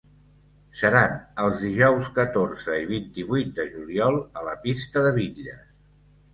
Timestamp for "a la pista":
4.43-5.09